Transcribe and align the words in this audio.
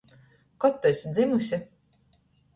Kod 0.65 0.73
tu 0.81 0.89
esi 0.93 1.13
dzymuse? 1.13 1.61